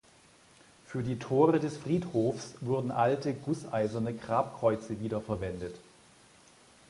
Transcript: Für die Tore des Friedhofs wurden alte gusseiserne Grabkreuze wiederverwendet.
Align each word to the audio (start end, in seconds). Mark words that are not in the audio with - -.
Für 0.87 1.03
die 1.03 1.19
Tore 1.19 1.59
des 1.59 1.77
Friedhofs 1.77 2.55
wurden 2.61 2.89
alte 2.89 3.35
gusseiserne 3.35 4.15
Grabkreuze 4.15 4.99
wiederverwendet. 4.99 5.75